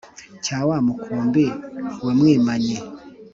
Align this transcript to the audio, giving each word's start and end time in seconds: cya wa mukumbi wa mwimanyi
cya 0.43 0.59
wa 0.67 0.77
mukumbi 0.87 1.45
wa 2.05 2.13
mwimanyi 2.19 2.77